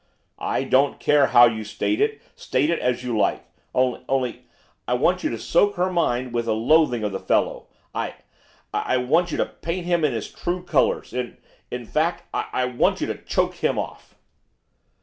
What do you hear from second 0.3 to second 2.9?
'I don't care how you state it, state it